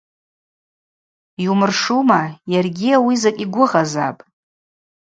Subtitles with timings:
[1.43, 2.21] Йумыршума,
[2.53, 4.23] йаргьи ауи закӏ йгвыгъазапӏ.